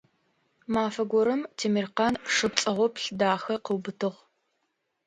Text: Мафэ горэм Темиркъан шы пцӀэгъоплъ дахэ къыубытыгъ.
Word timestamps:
Мафэ 0.73 1.03
горэм 1.11 1.41
Темиркъан 1.57 2.13
шы 2.33 2.47
пцӀэгъоплъ 2.53 3.05
дахэ 3.19 3.55
къыубытыгъ. 3.65 4.19